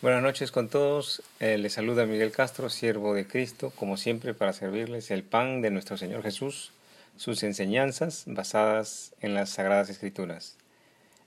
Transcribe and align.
Buenas 0.00 0.22
noches 0.22 0.52
con 0.52 0.68
todos. 0.68 1.22
Eh, 1.40 1.58
les 1.58 1.72
saluda 1.72 2.06
Miguel 2.06 2.30
Castro, 2.30 2.70
siervo 2.70 3.14
de 3.14 3.26
Cristo, 3.26 3.72
como 3.74 3.96
siempre 3.96 4.32
para 4.32 4.52
servirles 4.52 5.10
el 5.10 5.24
pan 5.24 5.60
de 5.60 5.72
nuestro 5.72 5.96
Señor 5.96 6.22
Jesús, 6.22 6.70
sus 7.16 7.42
enseñanzas 7.42 8.22
basadas 8.28 9.12
en 9.20 9.34
las 9.34 9.50
Sagradas 9.50 9.90
Escrituras. 9.90 10.56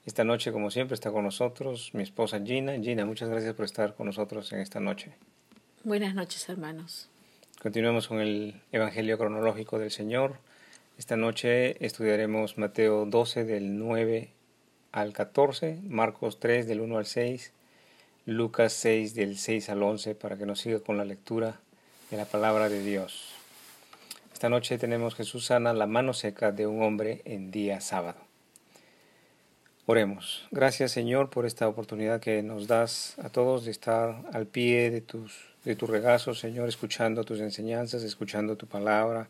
Esta 0.06 0.24
noche, 0.24 0.54
como 0.54 0.72
siempre, 0.72 0.96
está 0.96 1.12
con 1.12 1.26
nosotros 1.26 1.90
mi 1.92 2.02
esposa 2.02 2.40
Gina. 2.40 2.80
Gina, 2.80 3.06
muchas 3.06 3.28
gracias 3.28 3.54
por 3.56 3.66
estar 3.66 3.94
con 3.94 4.06
nosotros 4.06 4.54
en 4.54 4.62
esta 4.62 4.80
noche. 4.80 5.12
Buenas 5.84 6.16
noches, 6.16 6.48
hermanos. 6.48 7.10
Continuamos 7.62 8.08
con 8.08 8.22
el 8.22 8.56
Evangelio 8.72 9.18
cronológico 9.18 9.80
del 9.80 9.92
Señor. 9.92 10.38
Esta 10.98 11.18
noche 11.18 11.76
estudiaremos 11.86 12.58
Mateo 12.58 13.06
12 13.06 13.44
del 13.44 13.78
9 13.78 14.30
al 14.94 15.12
14, 15.12 15.82
Marcos 15.90 16.40
3 16.40 16.68
del 16.68 16.80
1 16.80 16.98
al 16.98 17.06
6, 17.06 17.52
Lucas 18.32 18.74
6 18.74 19.14
del 19.14 19.38
6 19.38 19.70
al 19.70 19.84
11 19.84 20.16
para 20.16 20.38
que 20.38 20.46
nos 20.46 20.60
siga 20.60 20.80
con 20.80 20.98
la 20.98 21.06
lectura 21.06 21.60
de 22.10 22.18
la 22.18 22.26
palabra 22.26 22.70
de 22.70 22.82
Dios. 22.82 23.34
Esta 24.34 24.50
noche 24.50 24.78
tenemos 24.78 25.16
Jesús 25.16 25.46
sana 25.46 25.74
la 25.74 25.86
mano 25.86 26.14
seca 26.14 26.52
de 26.52 26.66
un 26.66 26.82
hombre 26.82 27.22
en 27.26 27.52
día 27.52 27.82
sábado. 27.82 28.20
Oremos. 29.86 30.48
Gracias 30.52 30.92
Señor 30.92 31.30
por 31.30 31.46
esta 31.46 31.68
oportunidad 31.68 32.22
que 32.22 32.42
nos 32.42 32.68
das 32.68 33.16
a 33.20 33.30
todos 33.30 33.66
de 33.66 33.72
estar 33.72 34.24
al 34.32 34.48
pie 34.48 34.90
de 34.92 35.02
tus 35.02 35.52
de 35.66 35.76
tu 35.76 35.86
regazo, 35.86 36.34
Señor, 36.34 36.70
escuchando 36.70 37.24
tus 37.24 37.40
enseñanzas, 37.40 38.02
escuchando 38.02 38.56
tu 38.56 38.66
palabra. 38.66 39.28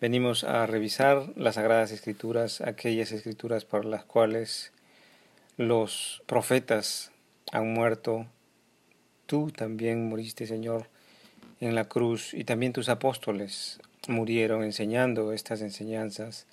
Venimos 0.00 0.42
a 0.42 0.66
revisar 0.66 1.28
las 1.36 1.54
sagradas 1.54 1.92
escrituras, 1.92 2.60
aquellas 2.62 3.12
escrituras 3.12 3.64
por 3.64 3.84
las 3.84 4.04
cuales 4.04 4.72
los 5.56 6.22
profetas 6.26 7.12
han 7.52 7.72
muerto. 7.72 8.26
Tú 9.26 9.50
también 9.50 10.08
moriste, 10.08 10.46
Señor, 10.46 10.88
en 11.60 11.74
la 11.74 11.84
cruz 11.84 12.34
y 12.34 12.44
también 12.44 12.72
tus 12.72 12.88
apóstoles 12.88 13.80
murieron 14.08 14.64
enseñando 14.64 15.32
estas 15.32 15.60
enseñanzas. 15.60 16.46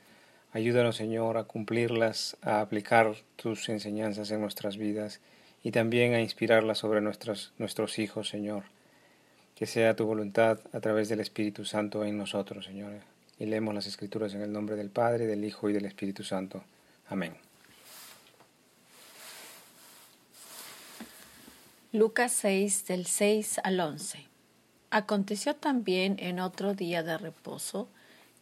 Ayúdanos, 0.51 0.95
Señor, 0.95 1.37
a 1.37 1.43
cumplirlas, 1.43 2.37
a 2.41 2.61
aplicar 2.61 3.15
tus 3.35 3.69
enseñanzas 3.69 4.31
en 4.31 4.41
nuestras 4.41 4.77
vidas 4.77 5.19
y 5.63 5.71
también 5.71 6.13
a 6.13 6.21
inspirarlas 6.21 6.77
sobre 6.77 7.01
nuestros, 7.01 7.53
nuestros 7.57 7.99
hijos, 7.99 8.29
Señor. 8.29 8.63
Que 9.55 9.65
sea 9.65 9.95
tu 9.95 10.05
voluntad 10.05 10.59
a 10.71 10.79
través 10.79 11.09
del 11.09 11.19
Espíritu 11.19 11.65
Santo 11.65 12.05
en 12.05 12.17
nosotros, 12.17 12.65
Señor. 12.65 12.93
Y 13.39 13.45
leemos 13.45 13.73
las 13.73 13.87
Escrituras 13.87 14.33
en 14.33 14.41
el 14.41 14.51
nombre 14.51 14.75
del 14.75 14.89
Padre, 14.89 15.25
del 15.25 15.43
Hijo 15.43 15.69
y 15.69 15.73
del 15.73 15.85
Espíritu 15.85 16.23
Santo. 16.23 16.63
Amén. 17.07 17.46
Lucas 21.97 22.31
6 22.33 22.85
del 22.85 23.07
6 23.07 23.59
al 23.63 23.79
11. 23.79 24.19
Aconteció 24.91 25.55
también 25.55 26.17
en 26.19 26.39
otro 26.39 26.75
día 26.75 27.01
de 27.01 27.17
reposo 27.17 27.89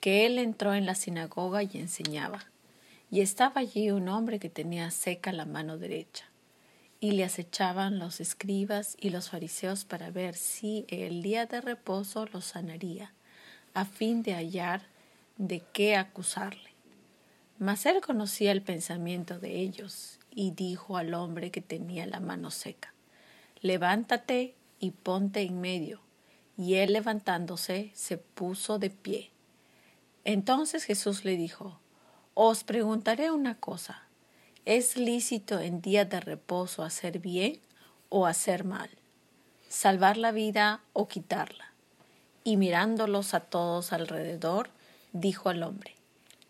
que 0.02 0.26
él 0.26 0.40
entró 0.40 0.74
en 0.74 0.86
la 0.86 0.94
sinagoga 0.94 1.64
y 1.64 1.70
enseñaba. 1.76 2.48
Y 3.10 3.22
estaba 3.22 3.62
allí 3.62 3.92
un 3.92 4.10
hombre 4.10 4.40
que 4.40 4.50
tenía 4.50 4.92
seca 4.92 5.32
la 5.32 5.46
mano 5.46 5.78
derecha. 5.78 6.26
Y 7.00 7.12
le 7.12 7.24
acechaban 7.24 7.98
los 7.98 8.20
escribas 8.20 8.98
y 9.00 9.10
los 9.10 9.30
fariseos 9.30 9.86
para 9.86 10.12
ver 10.12 10.36
si 10.36 10.84
el 10.90 11.22
día 11.22 11.46
de 11.46 11.62
reposo 11.62 12.26
lo 12.34 12.42
sanaría, 12.42 13.14
a 13.74 13.86
fin 13.86 14.22
de 14.22 14.34
hallar 14.34 14.82
de 15.38 15.64
qué 15.72 15.96
acusarle. 15.96 16.72
Mas 17.58 17.86
él 17.86 18.02
conocía 18.02 18.52
el 18.52 18.62
pensamiento 18.62 19.40
de 19.40 19.62
ellos 19.62 20.20
y 20.30 20.52
dijo 20.52 20.98
al 20.98 21.14
hombre 21.14 21.52
que 21.52 21.62
tenía 21.62 22.06
la 22.06 22.20
mano 22.20 22.52
seca, 22.52 22.94
levántate 23.66 24.56
y 24.80 24.92
ponte 24.92 25.42
en 25.42 25.60
medio. 25.60 26.00
Y 26.56 26.76
él 26.76 26.94
levantándose 26.94 27.92
se 27.96 28.18
puso 28.18 28.78
de 28.78 28.92
pie. 28.92 29.32
Entonces 30.24 30.84
Jesús 30.84 31.26
le 31.26 31.36
dijo, 31.36 31.80
Os 32.36 32.64
preguntaré 32.64 33.32
una 33.32 33.56
cosa, 33.56 34.04
¿es 34.66 34.98
lícito 34.98 35.60
en 35.60 35.82
día 35.82 36.06
de 36.06 36.20
reposo 36.20 36.84
hacer 36.84 37.18
bien 37.20 37.60
o 38.10 38.28
hacer 38.28 38.66
mal? 38.66 38.90
¿Salvar 39.68 40.18
la 40.18 40.32
vida 40.32 40.82
o 40.94 41.08
quitarla? 41.08 41.74
Y 42.44 42.58
mirándolos 42.58 43.34
a 43.34 43.40
todos 43.40 43.94
alrededor, 43.94 44.70
dijo 45.12 45.50
al 45.50 45.64
hombre, 45.64 45.96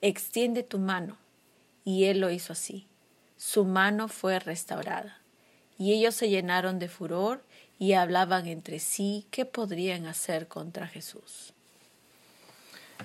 Extiende 0.02 0.64
tu 0.64 0.80
mano. 0.80 1.18
Y 1.86 2.06
él 2.06 2.20
lo 2.20 2.30
hizo 2.30 2.52
así. 2.52 2.88
Su 3.38 3.64
mano 3.64 4.10
fue 4.10 4.40
restaurada. 4.40 5.22
Y 5.78 5.94
ellos 5.94 6.16
se 6.16 6.30
llenaron 6.30 6.80
de 6.80 6.88
furor 6.88 7.42
y 7.80 7.94
hablaban 7.94 8.48
entre 8.48 8.80
sí 8.80 9.26
qué 9.32 9.46
podrían 9.46 10.06
hacer 10.06 10.48
contra 10.48 10.88
Jesús. 10.88 11.54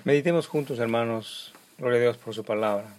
Meditemos 0.03 0.47
juntos, 0.47 0.79
hermanos. 0.79 1.53
Gloria 1.77 1.99
a 1.99 2.01
Dios 2.03 2.17
por 2.17 2.33
su 2.33 2.43
palabra. 2.43 2.95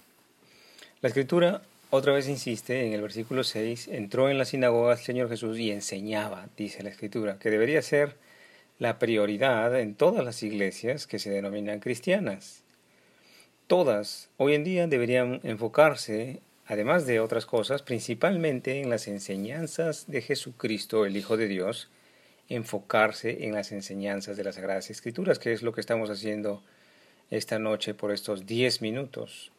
La 1.01 1.09
escritura 1.09 1.63
otra 1.95 2.15
vez 2.15 2.27
insiste 2.27 2.87
en 2.87 2.95
el 2.95 3.03
versículo 3.03 3.45
6, 3.45 3.89
entró 3.89 4.31
en 4.31 4.39
la 4.39 4.47
sinagoga 4.47 4.95
el 4.95 4.99
Señor 4.99 5.29
Jesús 5.29 5.59
y 5.59 5.71
enseñaba, 5.71 6.49
dice 6.57 6.83
la 6.83 6.89
escritura, 6.89 7.39
que 7.39 7.51
debería 7.51 7.83
ser 7.83 8.17
la 8.79 8.99
prioridad 8.99 9.79
en 9.79 9.95
todas 9.95 10.25
las 10.25 10.43
iglesias 10.43 11.07
que 11.07 11.19
se 11.19 11.29
denominan 11.29 11.81
cristianas. 11.81 12.63
Todas 13.67 14.31
hoy 14.39 14.55
en 14.55 14.65
día 14.65 14.87
deberían 14.87 15.41
enfocarse 15.43 16.41
además 16.73 17.05
de 17.05 17.21
otras 17.21 17.45
cosas, 17.45 17.83
principalmente 17.83 18.81
en 18.81 18.89
las 18.89 19.07
enseñanzas 19.07 20.07
de 20.11 20.23
Jesucristo, 20.23 21.05
el 21.05 21.19
Hijo 21.19 21.37
de 21.37 21.47
Dios, 21.47 21.91
enfocarse 22.49 23.45
en 23.45 23.53
las 23.53 23.73
enseñanzas 23.73 24.39
de 24.39 24.45
las 24.45 24.55
Sagradas 24.55 24.89
Escrituras, 24.89 25.39
que 25.39 25.53
es 25.53 25.63
lo 25.63 25.75
que 25.75 25.83
estamos 25.83 26.09
haciendo 26.09 26.63
esta 27.31 27.59
noche 27.59 27.93
por 27.93 28.11
estos 28.11 28.47
diez 28.47 28.81
minutos. 28.81 29.53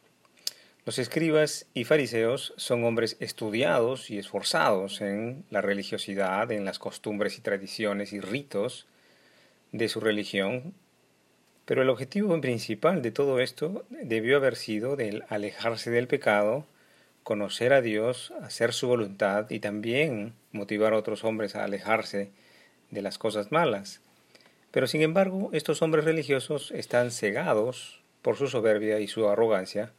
Los 0.86 0.98
escribas 0.98 1.66
y 1.72 1.84
fariseos 1.84 2.52
son 2.56 2.82
hombres 2.82 3.16
estudiados 3.20 4.10
y 4.10 4.18
esforzados 4.18 5.00
en 5.00 5.44
la 5.50 5.60
religiosidad, 5.60 6.50
en 6.50 6.64
las 6.64 6.80
costumbres 6.80 7.38
y 7.38 7.42
tradiciones 7.42 8.12
y 8.12 8.18
ritos 8.18 8.88
de 9.70 9.88
su 9.88 10.00
religión, 10.00 10.74
pero 11.64 11.80
el 11.80 11.90
objetivo 11.90 12.40
principal 12.40 13.02
de 13.02 13.12
todo 13.12 13.38
esto 13.38 13.86
debió 13.88 14.36
haber 14.36 14.56
sido 14.56 14.96
del 14.96 15.22
alejarse 15.28 15.92
del 15.92 16.08
pecado, 16.08 16.66
conocer 17.24 17.72
a 17.72 17.80
Dios, 17.82 18.32
hacer 18.42 18.72
su 18.72 18.86
voluntad 18.86 19.50
y 19.50 19.58
también 19.58 20.34
motivar 20.52 20.92
a 20.92 20.98
otros 20.98 21.24
hombres 21.24 21.56
a 21.56 21.64
alejarse 21.64 22.30
de 22.90 23.02
las 23.02 23.18
cosas 23.18 23.50
malas. 23.50 24.00
Pero 24.70 24.86
sin 24.86 25.02
embargo, 25.02 25.50
estos 25.52 25.82
hombres 25.82 26.04
religiosos 26.04 26.70
están 26.70 27.10
cegados 27.10 28.02
por 28.22 28.36
su 28.36 28.46
soberbia 28.46 29.00
y 29.00 29.08
su 29.08 29.28
arrogancia, 29.28 29.92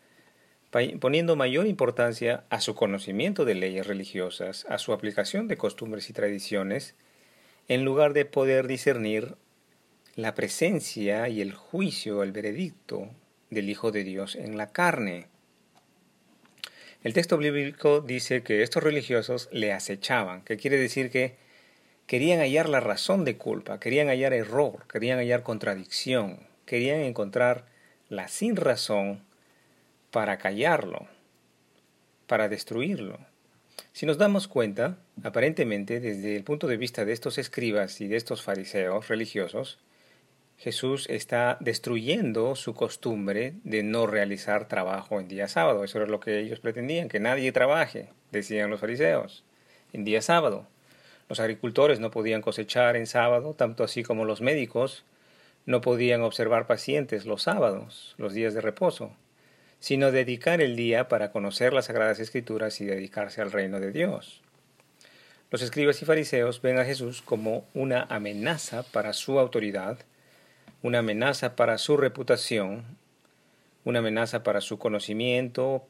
poniendo 0.99 1.35
mayor 1.35 1.67
importancia 1.67 2.43
a 2.49 2.59
su 2.59 2.75
conocimiento 2.75 3.45
de 3.45 3.55
leyes 3.55 3.87
religiosas, 3.87 4.65
a 4.69 4.77
su 4.77 4.93
aplicación 4.93 5.47
de 5.47 5.57
costumbres 5.57 6.09
y 6.09 6.13
tradiciones, 6.13 6.95
en 7.67 7.85
lugar 7.85 8.13
de 8.13 8.25
poder 8.25 8.67
discernir 8.67 9.35
la 10.15 10.35
presencia 10.35 11.27
y 11.29 11.41
el 11.41 11.53
juicio, 11.53 12.23
el 12.23 12.31
veredicto 12.31 13.09
del 13.49 13.69
Hijo 13.69 13.91
de 13.91 14.03
Dios 14.03 14.35
en 14.35 14.57
la 14.57 14.71
carne. 14.71 15.27
El 17.05 17.13
texto 17.13 17.38
bíblico 17.38 18.01
dice 18.01 18.41
que 18.41 18.63
estos 18.63 18.81
religiosos 18.81 19.47
le 19.51 19.71
acechaban, 19.71 20.41
que 20.41 20.57
quiere 20.57 20.79
decir 20.79 21.11
que 21.11 21.35
querían 22.07 22.39
hallar 22.39 22.67
la 22.67 22.79
razón 22.79 23.25
de 23.25 23.38
culpa, 23.38 23.79
querían 23.79 24.07
hallar 24.07 24.33
error, 24.33 24.88
querían 24.91 25.19
hallar 25.19 25.43
contradicción, 25.43 26.39
querían 26.66 27.01
encontrar 27.01 27.67
la 28.09 28.27
sin 28.27 28.55
razón 28.55 29.23
para 30.09 30.39
callarlo, 30.39 31.07
para 32.25 32.49
destruirlo. 32.49 33.19
Si 33.93 34.07
nos 34.07 34.17
damos 34.17 34.47
cuenta, 34.47 34.97
aparentemente 35.22 35.99
desde 35.99 36.35
el 36.35 36.43
punto 36.43 36.66
de 36.66 36.78
vista 36.78 37.05
de 37.05 37.13
estos 37.13 37.37
escribas 37.37 38.02
y 38.02 38.07
de 38.07 38.16
estos 38.16 38.41
fariseos 38.41 39.09
religiosos, 39.09 39.78
Jesús 40.57 41.07
está 41.09 41.57
destruyendo 41.59 42.55
su 42.55 42.73
costumbre 42.73 43.53
de 43.63 43.84
no 43.84 44.07
realizar 44.07 44.67
trabajo 44.67 45.19
en 45.19 45.28
día 45.28 45.47
sábado. 45.47 45.84
Eso 45.84 45.97
era 45.97 46.07
lo 46.07 46.19
que 46.19 46.40
ellos 46.40 46.59
pretendían, 46.59 47.09
que 47.09 47.19
nadie 47.19 47.52
trabaje, 47.52 48.09
decían 48.31 48.69
los 48.69 48.79
fariseos, 48.79 49.43
en 49.93 50.05
día 50.05 50.22
sábado. 50.22 50.67
Los 51.28 51.40
agricultores 51.40 51.99
no 51.99 52.11
podían 52.11 52.41
cosechar 52.41 52.96
en 52.96 53.07
sábado, 53.07 53.53
tanto 53.53 53.84
así 53.84 54.03
como 54.03 54.25
los 54.25 54.41
médicos 54.41 55.03
no 55.66 55.81
podían 55.81 56.22
observar 56.22 56.67
pacientes 56.67 57.25
los 57.25 57.41
sábados, 57.43 58.13
los 58.17 58.34
días 58.34 58.53
de 58.53 58.61
reposo, 58.61 59.11
sino 59.79 60.11
dedicar 60.11 60.61
el 60.61 60.75
día 60.75 61.09
para 61.09 61.31
conocer 61.31 61.73
las 61.73 61.85
Sagradas 61.85 62.19
Escrituras 62.19 62.79
y 62.81 62.85
dedicarse 62.85 63.41
al 63.41 63.52
reino 63.52 63.79
de 63.79 63.91
Dios. 63.91 64.41
Los 65.52 65.61
escribas 65.61 66.02
y 66.02 66.05
fariseos 66.05 66.61
ven 66.61 66.78
a 66.78 66.85
Jesús 66.85 67.22
como 67.22 67.66
una 67.73 68.03
amenaza 68.09 68.84
para 68.84 69.13
su 69.13 69.40
autoridad, 69.40 69.99
una 70.85 70.99
amenaza 70.99 71.55
para 71.55 71.79
su 71.79 71.97
reputación, 71.97 72.85
una 73.85 73.99
amenaza 73.99 74.43
para 74.43 74.61
su 74.61 74.78
conocimiento, 74.78 75.87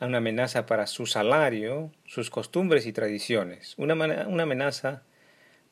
una 0.00 0.18
amenaza 0.18 0.64
para 0.64 0.86
su 0.86 1.04
salario, 1.04 1.92
sus 2.06 2.30
costumbres 2.30 2.86
y 2.86 2.94
tradiciones, 2.94 3.74
una, 3.76 3.92
una 4.26 4.44
amenaza 4.44 5.02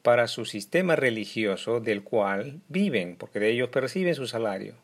para 0.03 0.29
su 0.29 0.45
sistema 0.45 0.95
religioso 0.95 1.81
del 1.81 2.03
cual 2.03 2.61
viven, 2.69 3.17
porque 3.17 3.41
de 3.41 3.49
ellos 3.49 3.71
perciben 3.71 4.15
su 4.15 4.27
salario. 4.27 4.75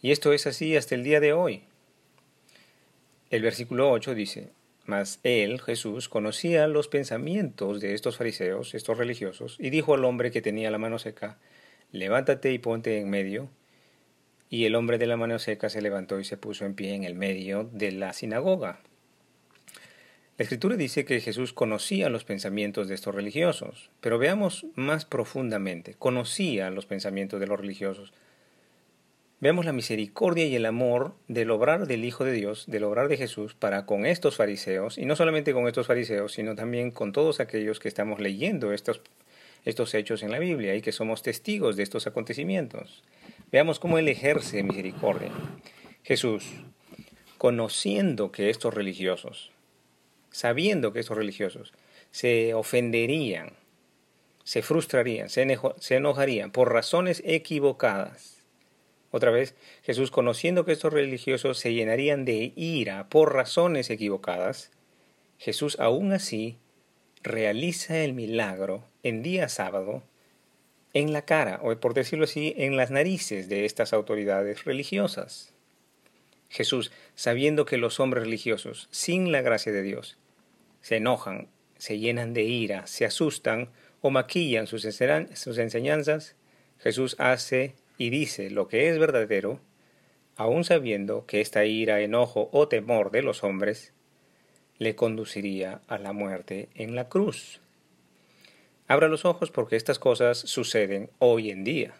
Y 0.00 0.10
esto 0.10 0.32
es 0.32 0.46
así 0.46 0.74
hasta 0.74 0.94
el 0.94 1.04
día 1.04 1.20
de 1.20 1.34
hoy. 1.34 1.64
El 3.28 3.42
versículo 3.42 3.90
8 3.90 4.14
dice, 4.14 4.52
Mas 4.86 5.20
él, 5.22 5.60
Jesús, 5.60 6.08
conocía 6.08 6.66
los 6.66 6.88
pensamientos 6.88 7.78
de 7.82 7.92
estos 7.92 8.16
fariseos, 8.16 8.74
estos 8.74 8.96
religiosos, 8.96 9.58
y 9.60 9.68
dijo 9.68 9.92
al 9.92 10.06
hombre 10.06 10.30
que 10.30 10.40
tenía 10.40 10.70
la 10.70 10.78
mano 10.78 10.98
seca, 10.98 11.36
Levántate 11.92 12.52
y 12.52 12.58
ponte 12.58 12.98
en 12.98 13.10
medio. 13.10 13.48
Y 14.50 14.64
el 14.64 14.74
hombre 14.74 14.98
de 14.98 15.06
la 15.06 15.16
mano 15.16 15.38
seca 15.38 15.68
se 15.68 15.82
levantó 15.82 16.20
y 16.20 16.24
se 16.24 16.36
puso 16.36 16.64
en 16.64 16.74
pie 16.74 16.94
en 16.94 17.04
el 17.04 17.14
medio 17.14 17.68
de 17.72 17.92
la 17.92 18.12
sinagoga. 18.12 18.80
La 20.38 20.42
escritura 20.42 20.76
dice 20.76 21.06
que 21.06 21.22
Jesús 21.22 21.54
conocía 21.54 22.10
los 22.10 22.24
pensamientos 22.24 22.88
de 22.88 22.94
estos 22.94 23.14
religiosos, 23.14 23.90
pero 24.02 24.18
veamos 24.18 24.66
más 24.74 25.06
profundamente, 25.06 25.94
conocía 25.94 26.70
los 26.70 26.84
pensamientos 26.84 27.40
de 27.40 27.46
los 27.46 27.58
religiosos. 27.58 28.12
Veamos 29.40 29.64
la 29.64 29.72
misericordia 29.72 30.44
y 30.44 30.54
el 30.54 30.66
amor 30.66 31.14
del 31.26 31.50
obrar 31.50 31.86
del 31.86 32.04
Hijo 32.04 32.24
de 32.24 32.32
Dios, 32.32 32.64
del 32.66 32.84
obrar 32.84 33.08
de 33.08 33.16
Jesús 33.16 33.54
para 33.54 33.86
con 33.86 34.04
estos 34.04 34.36
fariseos, 34.36 34.98
y 34.98 35.06
no 35.06 35.16
solamente 35.16 35.54
con 35.54 35.68
estos 35.68 35.86
fariseos, 35.86 36.32
sino 36.32 36.54
también 36.54 36.90
con 36.90 37.12
todos 37.12 37.40
aquellos 37.40 37.80
que 37.80 37.88
estamos 37.88 38.20
leyendo 38.20 38.74
estos, 38.74 39.00
estos 39.66 39.92
hechos 39.94 40.22
en 40.22 40.30
la 40.30 40.38
Biblia 40.38 40.74
y 40.76 40.80
que 40.80 40.92
somos 40.92 41.22
testigos 41.22 41.76
de 41.76 41.82
estos 41.82 42.06
acontecimientos. 42.06 43.02
Veamos 43.50 43.78
cómo 43.78 43.98
Él 43.98 44.08
ejerce 44.08 44.62
misericordia. 44.62 45.32
Jesús, 46.04 46.44
conociendo 47.36 48.30
que 48.30 48.48
estos 48.48 48.72
religiosos, 48.72 49.50
sabiendo 50.30 50.92
que 50.92 51.00
estos 51.00 51.16
religiosos 51.16 51.72
se 52.12 52.54
ofenderían, 52.54 53.54
se 54.44 54.62
frustrarían, 54.62 55.28
se, 55.28 55.42
enojarían 55.90 56.52
por 56.52 56.72
razones 56.72 57.20
equivocadas. 57.26 58.44
Otra 59.10 59.32
vez, 59.32 59.56
Jesús, 59.82 60.12
conociendo 60.12 60.64
que 60.64 60.72
estos 60.72 60.92
religiosos 60.92 61.58
se 61.58 61.74
llenarían 61.74 62.24
de 62.24 62.52
ira 62.54 63.08
por 63.08 63.34
razones 63.34 63.90
equivocadas, 63.90 64.70
Jesús 65.38 65.76
aún 65.80 66.12
así 66.12 66.58
realiza 67.24 68.04
el 68.04 68.14
milagro 68.14 68.84
en 69.08 69.22
día 69.22 69.48
sábado 69.48 70.02
en 70.92 71.12
la 71.12 71.22
cara, 71.22 71.60
o 71.62 71.76
por 71.76 71.94
decirlo 71.94 72.24
así, 72.24 72.54
en 72.56 72.76
las 72.76 72.90
narices 72.90 73.48
de 73.48 73.64
estas 73.64 73.92
autoridades 73.92 74.64
religiosas. 74.64 75.52
Jesús, 76.48 76.90
sabiendo 77.14 77.66
que 77.66 77.76
los 77.76 78.00
hombres 78.00 78.24
religiosos, 78.24 78.88
sin 78.90 79.30
la 79.30 79.42
gracia 79.42 79.72
de 79.72 79.82
Dios, 79.82 80.16
se 80.80 80.96
enojan, 80.96 81.48
se 81.76 81.98
llenan 81.98 82.32
de 82.32 82.44
ira, 82.44 82.86
se 82.86 83.04
asustan 83.04 83.68
o 84.00 84.10
maquillan 84.10 84.66
sus, 84.66 84.84
enseñanzas, 84.84 86.34
Jesús 86.78 87.14
hace 87.18 87.74
y 87.98 88.10
dice 88.10 88.50
lo 88.50 88.66
que 88.66 88.88
es 88.88 88.98
verdadero, 88.98 89.60
aun 90.34 90.64
sabiendo 90.64 91.26
que 91.26 91.40
esta 91.40 91.64
ira, 91.64 92.00
enojo 92.00 92.48
o 92.52 92.66
temor 92.66 93.10
de 93.12 93.22
los 93.22 93.44
hombres 93.44 93.92
le 94.78 94.96
conduciría 94.96 95.80
a 95.86 95.98
la 95.98 96.12
muerte 96.12 96.70
en 96.74 96.96
la 96.96 97.08
cruz. 97.08 97.60
Abra 98.88 99.08
los 99.08 99.24
ojos 99.24 99.50
porque 99.50 99.74
estas 99.74 99.98
cosas 99.98 100.38
suceden 100.38 101.10
hoy 101.18 101.50
en 101.50 101.64
día. 101.64 101.94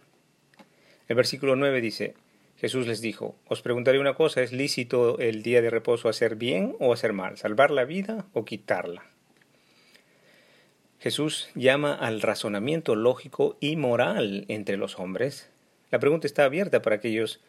El 1.09 1.17
versículo 1.17 1.57
9 1.57 1.81
dice, 1.81 2.15
Jesús 2.59 2.87
les 2.87 3.01
dijo, 3.01 3.35
os 3.49 3.61
preguntaré 3.61 3.99
una 3.99 4.15
cosa, 4.15 4.41
¿es 4.41 4.53
lícito 4.53 5.19
el 5.19 5.43
día 5.43 5.63
de 5.63 5.71
reposo 5.71 6.09
hacer 6.09 6.37
bien 6.37 6.77
o 6.79 6.93
hacer 6.93 7.13
mal, 7.13 7.37
salvar 7.39 7.73
la 7.73 7.85
vida 7.85 8.27
o 8.33 8.45
quitarla? 8.45 9.03
Jesús 11.01 11.49
llama 11.57 11.93
al 11.93 12.23
razonamiento 12.23 12.95
lógico 12.95 13.57
y 13.59 13.75
moral 13.75 14.45
entre 14.47 14.77
los 14.77 14.99
hombres. 15.01 15.51
La 15.91 15.99
pregunta 15.99 16.29
está 16.29 16.45
abierta 16.45 16.83
para 16.83 16.97
aquellos 16.97 17.41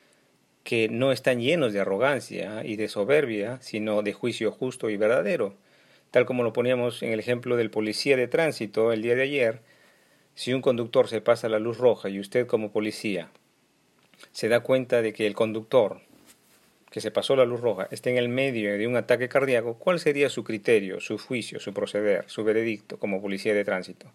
que 0.64 0.90
no 0.90 1.12
están 1.12 1.42
llenos 1.42 1.74
de 1.74 1.80
arrogancia 1.80 2.66
y 2.66 2.76
de 2.76 2.88
soberbia, 2.88 3.60
sino 3.62 4.02
de 4.02 4.14
juicio 4.14 4.52
justo 4.52 4.90
y 4.90 4.98
verdadero 4.98 5.56
tal 6.12 6.26
como 6.26 6.44
lo 6.44 6.54
poníamos 6.54 7.04
en 7.04 7.12
el 7.12 7.20
ejemplo 7.20 7.56
del 7.56 7.70
policía 7.70 8.18
de 8.18 8.28
tránsito 8.28 8.92
el 8.92 9.02
día 9.02 9.16
de 9.16 9.24
ayer, 9.24 9.62
si 10.36 10.54
un 10.54 10.62
conductor 10.62 11.08
se 11.08 11.22
pasa 11.22 11.50
la 11.50 11.60
luz 11.60 11.78
roja 11.78 12.10
y 12.10 12.20
usted 12.20 12.48
como 12.48 12.72
policía 12.72 13.30
se 14.32 14.50
da 14.50 14.62
cuenta 14.62 15.02
de 15.02 15.14
que 15.14 15.28
el 15.28 15.34
conductor 15.34 16.02
que 16.92 17.02
se 17.02 17.12
pasó 17.12 17.36
la 17.36 17.46
luz 17.46 17.62
roja 17.62 17.88
está 17.92 18.10
en 18.10 18.18
el 18.18 18.30
medio 18.30 18.76
de 18.78 18.88
un 18.88 18.96
ataque 18.96 19.30
cardíaco, 19.30 19.76
¿cuál 19.76 20.00
sería 20.00 20.30
su 20.30 20.44
criterio, 20.44 21.00
su 21.00 21.18
juicio, 21.18 21.60
su 21.60 21.74
proceder, 21.74 22.24
su 22.28 22.44
veredicto 22.44 22.98
como 22.98 23.22
policía 23.22 23.54
de 23.54 23.66
tránsito? 23.66 24.12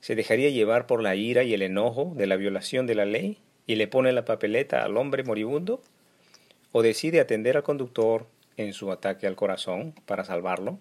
¿Se 0.00 0.14
dejaría 0.14 0.50
llevar 0.50 0.86
por 0.86 1.02
la 1.02 1.14
ira 1.14 1.42
y 1.42 1.54
el 1.54 1.62
enojo 1.62 2.12
de 2.16 2.26
la 2.26 2.36
violación 2.36 2.86
de 2.86 2.94
la 2.94 3.04
ley 3.04 3.38
y 3.66 3.76
le 3.76 3.88
pone 3.88 4.12
la 4.12 4.24
papeleta 4.24 4.84
al 4.84 4.96
hombre 4.96 5.22
moribundo? 5.22 5.80
¿O 6.72 6.82
decide 6.82 7.20
atender 7.20 7.56
al 7.56 7.62
conductor 7.62 8.26
en 8.56 8.72
su 8.72 8.92
ataque 8.92 9.26
al 9.26 9.36
corazón 9.36 9.94
para 10.06 10.24
salvarlo? 10.24 10.78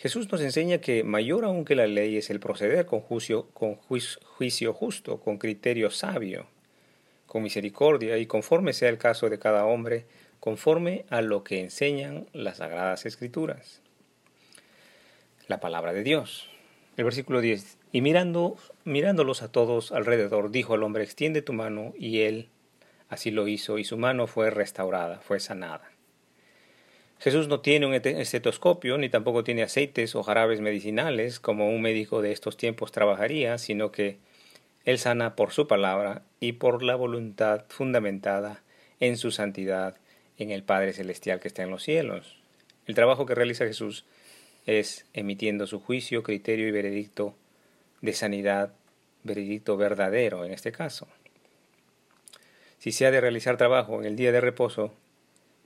Jesús 0.00 0.32
nos 0.32 0.40
enseña 0.40 0.78
que 0.78 1.04
mayor 1.04 1.44
aún 1.44 1.66
que 1.66 1.74
la 1.74 1.86
ley 1.86 2.16
es 2.16 2.30
el 2.30 2.40
proceder 2.40 2.86
con 2.86 3.00
juicio, 3.00 3.50
con 3.52 3.74
juicio 3.74 4.72
justo, 4.72 5.20
con 5.20 5.36
criterio 5.36 5.90
sabio, 5.90 6.46
con 7.26 7.42
misericordia 7.42 8.16
y 8.16 8.24
conforme 8.24 8.72
sea 8.72 8.88
el 8.88 8.96
caso 8.96 9.28
de 9.28 9.38
cada 9.38 9.66
hombre, 9.66 10.06
conforme 10.40 11.04
a 11.10 11.20
lo 11.20 11.44
que 11.44 11.60
enseñan 11.60 12.26
las 12.32 12.56
sagradas 12.56 13.04
escrituras. 13.04 13.82
La 15.48 15.60
palabra 15.60 15.92
de 15.92 16.02
Dios. 16.02 16.48
El 16.96 17.04
versículo 17.04 17.42
10. 17.42 17.76
Y 17.92 18.00
mirando, 18.00 18.56
mirándolos 18.84 19.42
a 19.42 19.52
todos 19.52 19.92
alrededor, 19.92 20.50
dijo 20.50 20.72
al 20.72 20.82
hombre, 20.82 21.04
extiende 21.04 21.42
tu 21.42 21.52
mano, 21.52 21.92
y 21.98 22.20
él 22.22 22.48
así 23.10 23.30
lo 23.30 23.48
hizo, 23.48 23.76
y 23.76 23.84
su 23.84 23.98
mano 23.98 24.26
fue 24.26 24.48
restaurada, 24.48 25.20
fue 25.20 25.40
sanada. 25.40 25.89
Jesús 27.20 27.48
no 27.48 27.60
tiene 27.60 27.86
un 27.86 27.92
estetoscopio 27.92 28.96
ni 28.96 29.10
tampoco 29.10 29.44
tiene 29.44 29.62
aceites 29.62 30.14
o 30.14 30.22
jarabes 30.22 30.62
medicinales 30.62 31.38
como 31.38 31.68
un 31.68 31.82
médico 31.82 32.22
de 32.22 32.32
estos 32.32 32.56
tiempos 32.56 32.92
trabajaría, 32.92 33.58
sino 33.58 33.92
que 33.92 34.16
Él 34.86 34.98
sana 34.98 35.36
por 35.36 35.52
su 35.52 35.66
palabra 35.66 36.22
y 36.40 36.52
por 36.52 36.82
la 36.82 36.96
voluntad 36.96 37.66
fundamentada 37.68 38.62
en 39.00 39.18
su 39.18 39.32
santidad 39.32 39.96
en 40.38 40.50
el 40.50 40.62
Padre 40.62 40.94
Celestial 40.94 41.40
que 41.40 41.48
está 41.48 41.62
en 41.62 41.70
los 41.70 41.82
cielos. 41.82 42.38
El 42.86 42.94
trabajo 42.94 43.26
que 43.26 43.34
realiza 43.34 43.66
Jesús 43.66 44.06
es 44.64 45.04
emitiendo 45.12 45.66
su 45.66 45.78
juicio, 45.78 46.22
criterio 46.22 46.68
y 46.68 46.70
veredicto 46.70 47.34
de 48.00 48.14
sanidad, 48.14 48.72
veredicto 49.24 49.76
verdadero 49.76 50.46
en 50.46 50.52
este 50.52 50.72
caso. 50.72 51.06
Si 52.78 52.92
se 52.92 53.04
ha 53.04 53.10
de 53.10 53.20
realizar 53.20 53.58
trabajo 53.58 54.00
en 54.00 54.06
el 54.06 54.16
día 54.16 54.32
de 54.32 54.40
reposo, 54.40 54.94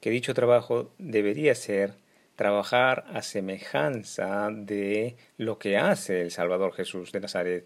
que 0.05 0.11
dicho 0.11 0.35
trabajo 0.35 0.93
debería 0.99 1.55
ser 1.55 1.95
trabajar 2.37 3.07
a 3.15 3.23
semejanza 3.23 4.51
de 4.53 5.17
lo 5.39 5.59
que 5.59 5.79
hace 5.79 6.21
el 6.21 6.31
Salvador 6.31 6.75
Jesús 6.75 7.11
de 7.11 7.21
Nazaret 7.21 7.65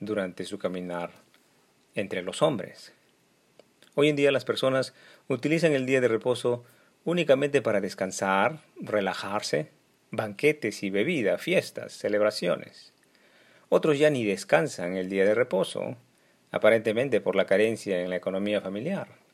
durante 0.00 0.44
su 0.44 0.58
caminar 0.58 1.12
entre 1.94 2.22
los 2.22 2.42
hombres. 2.42 2.92
Hoy 3.94 4.08
en 4.08 4.16
día 4.16 4.32
las 4.32 4.44
personas 4.44 4.92
utilizan 5.28 5.74
el 5.74 5.86
día 5.86 6.00
de 6.00 6.08
reposo 6.08 6.64
únicamente 7.04 7.62
para 7.62 7.80
descansar, 7.80 8.58
relajarse, 8.80 9.68
banquetes 10.10 10.82
y 10.82 10.90
bebida, 10.90 11.38
fiestas, 11.38 11.92
celebraciones. 11.92 12.92
Otros 13.68 13.96
ya 13.96 14.10
ni 14.10 14.24
descansan 14.24 14.96
el 14.96 15.08
día 15.08 15.24
de 15.24 15.36
reposo, 15.36 15.96
aparentemente 16.50 17.20
por 17.20 17.36
la 17.36 17.46
carencia 17.46 18.02
en 18.02 18.10
la 18.10 18.16
economía 18.16 18.60
familiar. 18.60 19.29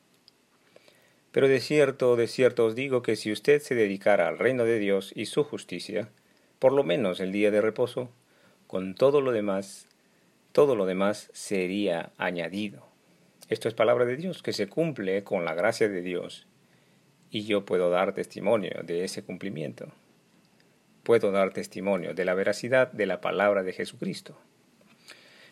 Pero 1.36 1.48
de 1.48 1.60
cierto, 1.60 2.16
de 2.16 2.28
cierto 2.28 2.64
os 2.64 2.74
digo 2.74 3.02
que 3.02 3.14
si 3.14 3.30
usted 3.30 3.60
se 3.60 3.74
dedicara 3.74 4.26
al 4.26 4.38
reino 4.38 4.64
de 4.64 4.78
Dios 4.78 5.12
y 5.14 5.26
su 5.26 5.44
justicia, 5.44 6.08
por 6.58 6.72
lo 6.72 6.82
menos 6.82 7.20
el 7.20 7.30
día 7.30 7.50
de 7.50 7.60
reposo, 7.60 8.08
con 8.66 8.94
todo 8.94 9.20
lo 9.20 9.32
demás, 9.32 9.86
todo 10.52 10.74
lo 10.76 10.86
demás 10.86 11.28
sería 11.34 12.10
añadido. 12.16 12.86
Esto 13.50 13.68
es 13.68 13.74
palabra 13.74 14.06
de 14.06 14.16
Dios 14.16 14.42
que 14.42 14.54
se 14.54 14.66
cumple 14.66 15.24
con 15.24 15.44
la 15.44 15.52
gracia 15.52 15.90
de 15.90 16.00
Dios 16.00 16.46
y 17.30 17.44
yo 17.44 17.66
puedo 17.66 17.90
dar 17.90 18.14
testimonio 18.14 18.80
de 18.82 19.04
ese 19.04 19.22
cumplimiento. 19.22 19.92
Puedo 21.02 21.32
dar 21.32 21.52
testimonio 21.52 22.14
de 22.14 22.24
la 22.24 22.32
veracidad 22.32 22.90
de 22.92 23.04
la 23.04 23.20
palabra 23.20 23.62
de 23.62 23.74
Jesucristo. 23.74 24.38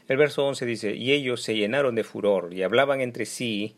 El 0.08 0.16
verso 0.16 0.46
11 0.46 0.64
dice, 0.64 0.94
y 0.94 1.12
ellos 1.12 1.42
se 1.42 1.54
llenaron 1.54 1.94
de 1.94 2.04
furor 2.04 2.54
y 2.54 2.62
hablaban 2.62 3.02
entre 3.02 3.26
sí 3.26 3.76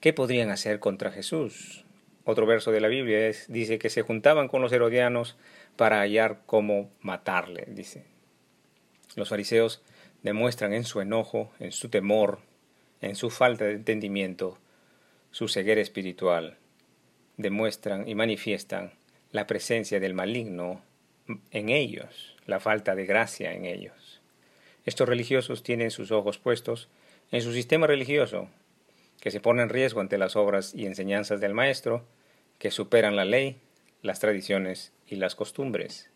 ¿Qué 0.00 0.12
podrían 0.12 0.50
hacer 0.50 0.78
contra 0.78 1.10
Jesús? 1.10 1.84
Otro 2.24 2.46
verso 2.46 2.72
de 2.72 2.80
la 2.80 2.88
Biblia 2.88 3.28
es, 3.28 3.46
dice 3.48 3.78
que 3.78 3.90
se 3.90 4.02
juntaban 4.02 4.48
con 4.48 4.62
los 4.62 4.72
herodianos 4.72 5.36
para 5.76 6.00
hallar 6.00 6.42
cómo 6.46 6.90
matarle, 7.00 7.66
dice. 7.68 8.04
Los 9.14 9.28
fariseos 9.28 9.82
demuestran 10.22 10.72
en 10.72 10.84
su 10.84 11.00
enojo, 11.00 11.52
en 11.60 11.72
su 11.72 11.88
temor, 11.88 12.40
en 13.00 13.14
su 13.14 13.30
falta 13.30 13.64
de 13.64 13.72
entendimiento, 13.72 14.58
su 15.30 15.48
ceguera 15.48 15.80
espiritual 15.80 16.58
demuestran 17.36 18.08
y 18.08 18.14
manifiestan 18.14 18.92
la 19.30 19.46
presencia 19.46 20.00
del 20.00 20.14
maligno 20.14 20.82
en 21.50 21.68
ellos, 21.68 22.36
la 22.46 22.60
falta 22.60 22.94
de 22.94 23.06
gracia 23.06 23.52
en 23.52 23.64
ellos. 23.64 24.20
Estos 24.84 25.08
religiosos 25.08 25.62
tienen 25.62 25.90
sus 25.90 26.12
ojos 26.12 26.38
puestos 26.38 26.88
en 27.32 27.42
su 27.42 27.52
sistema 27.52 27.86
religioso, 27.86 28.48
que 29.26 29.32
se 29.32 29.40
pone 29.40 29.60
en 29.60 29.70
riesgo 29.70 30.00
ante 30.00 30.18
las 30.18 30.36
obras 30.36 30.72
y 30.72 30.86
enseñanzas 30.86 31.40
del 31.40 31.52
Maestro, 31.52 32.04
que 32.60 32.70
superan 32.70 33.16
la 33.16 33.24
ley, 33.24 33.60
las 34.00 34.20
tradiciones 34.20 34.92
y 35.04 35.16
las 35.16 35.34
costumbres. 35.34 36.12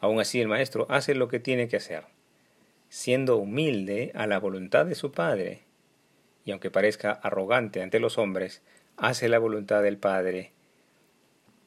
Aún 0.00 0.18
así 0.18 0.40
el 0.40 0.48
Maestro 0.48 0.88
hace 0.90 1.14
lo 1.14 1.28
que 1.28 1.38
tiene 1.38 1.68
que 1.68 1.76
hacer, 1.76 2.02
siendo 2.88 3.36
humilde 3.36 4.10
a 4.16 4.26
la 4.26 4.40
voluntad 4.40 4.86
de 4.86 4.96
su 4.96 5.12
Padre, 5.12 5.60
y 6.44 6.50
aunque 6.50 6.68
parezca 6.68 7.12
arrogante 7.12 7.80
ante 7.80 8.00
los 8.00 8.18
hombres, 8.18 8.60
hace 8.96 9.28
la 9.28 9.38
voluntad 9.38 9.80
del 9.84 9.96
Padre 9.96 10.50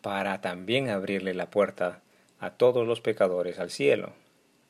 para 0.02 0.42
también 0.42 0.90
abrirle 0.90 1.36
la 1.36 1.50
puerta 1.50 2.02
a 2.38 2.50
todos 2.50 2.86
los 2.86 3.00
pecadores 3.00 3.60
al 3.60 3.70
cielo. 3.72 4.12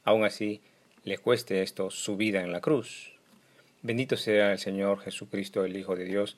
Aún 0.03 0.23
así, 0.23 0.61
le 1.03 1.17
cueste 1.17 1.63
esto 1.63 1.89
su 1.89 2.15
vida 2.15 2.41
en 2.41 2.51
la 2.51 2.61
cruz. 2.61 3.16
Bendito 3.87 4.17
sea 4.17 4.51
el 4.51 4.59
Señor 4.59 4.99
Jesucristo, 4.99 5.63
el 5.63 5.77
Hijo 5.77 5.95
de 5.95 6.03
Dios. 6.03 6.35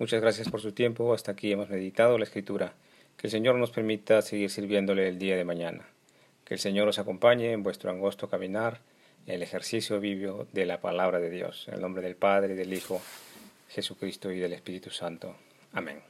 Muchas 0.00 0.20
gracias 0.20 0.50
por 0.50 0.60
su 0.60 0.72
tiempo. 0.72 1.14
Hasta 1.14 1.30
aquí 1.30 1.52
hemos 1.52 1.70
meditado 1.70 2.18
la 2.18 2.24
Escritura. 2.24 2.72
Que 3.16 3.28
el 3.28 3.30
Señor 3.30 3.54
nos 3.54 3.70
permita 3.70 4.20
seguir 4.20 4.50
sirviéndole 4.50 5.06
el 5.06 5.16
día 5.16 5.36
de 5.36 5.44
mañana. 5.44 5.86
Que 6.44 6.54
el 6.54 6.58
Señor 6.58 6.88
os 6.88 6.98
acompañe 6.98 7.52
en 7.52 7.62
vuestro 7.62 7.92
angosto 7.92 8.28
caminar, 8.28 8.80
en 9.28 9.36
el 9.36 9.44
ejercicio 9.44 10.00
vivo 10.00 10.48
de 10.52 10.66
la 10.66 10.80
palabra 10.80 11.20
de 11.20 11.30
Dios. 11.30 11.68
En 11.68 11.74
el 11.74 11.82
nombre 11.82 12.02
del 12.02 12.16
Padre, 12.16 12.56
del 12.56 12.74
Hijo, 12.74 13.00
Jesucristo 13.68 14.32
y 14.32 14.40
del 14.40 14.54
Espíritu 14.54 14.90
Santo. 14.90 15.36
Amén. 15.74 16.07